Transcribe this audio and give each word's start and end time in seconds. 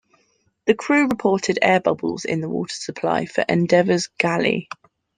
The 0.65 0.73
crew 0.73 1.05
reported 1.07 1.59
air 1.61 1.79
bubbles 1.79 2.25
in 2.25 2.41
the 2.41 2.49
water 2.49 2.73
supply 2.73 3.27
for 3.27 3.45
"Endeavour"'s 3.47 4.09
galley. 4.17 4.67